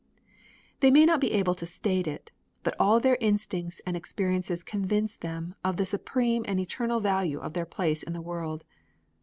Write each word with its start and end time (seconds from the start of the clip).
They 0.79 0.89
may 0.89 1.05
not 1.05 1.21
be 1.21 1.31
able 1.31 1.53
to 1.53 1.63
state 1.67 2.07
it, 2.07 2.31
but 2.63 2.73
all 2.79 2.99
their 2.99 3.19
instincts 3.21 3.81
and 3.85 3.95
experiences 3.95 4.63
convince 4.63 5.15
them 5.15 5.53
of 5.63 5.77
the 5.77 5.85
supreme 5.85 6.43
and 6.47 6.59
eternal 6.59 6.99
value 6.99 7.37
of 7.39 7.53
their 7.53 7.67
place 7.67 8.01
in 8.01 8.13
the 8.13 8.19
world. 8.21 8.65